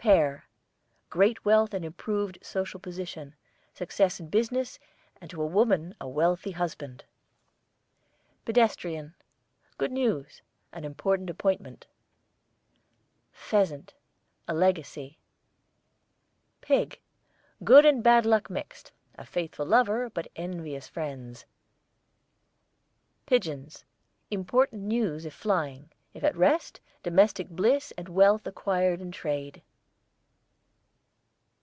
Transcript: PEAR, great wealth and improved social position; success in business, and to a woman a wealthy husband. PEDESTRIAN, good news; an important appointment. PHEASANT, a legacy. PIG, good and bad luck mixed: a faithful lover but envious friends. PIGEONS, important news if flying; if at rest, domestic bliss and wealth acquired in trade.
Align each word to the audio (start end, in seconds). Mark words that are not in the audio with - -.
PEAR, 0.00 0.44
great 1.10 1.44
wealth 1.44 1.74
and 1.74 1.84
improved 1.84 2.38
social 2.40 2.78
position; 2.78 3.34
success 3.74 4.20
in 4.20 4.28
business, 4.28 4.78
and 5.20 5.28
to 5.28 5.42
a 5.42 5.46
woman 5.46 5.92
a 6.00 6.06
wealthy 6.08 6.52
husband. 6.52 7.02
PEDESTRIAN, 8.44 9.16
good 9.76 9.90
news; 9.90 10.40
an 10.72 10.84
important 10.84 11.28
appointment. 11.28 11.88
PHEASANT, 13.32 13.94
a 14.46 14.54
legacy. 14.54 15.18
PIG, 16.60 17.00
good 17.64 17.84
and 17.84 18.00
bad 18.00 18.24
luck 18.24 18.48
mixed: 18.48 18.92
a 19.16 19.26
faithful 19.26 19.66
lover 19.66 20.08
but 20.08 20.28
envious 20.36 20.86
friends. 20.86 21.44
PIGEONS, 23.26 23.84
important 24.30 24.82
news 24.84 25.24
if 25.24 25.34
flying; 25.34 25.90
if 26.14 26.22
at 26.22 26.36
rest, 26.36 26.80
domestic 27.02 27.48
bliss 27.48 27.92
and 27.98 28.08
wealth 28.08 28.46
acquired 28.46 29.00
in 29.00 29.10
trade. 29.10 29.60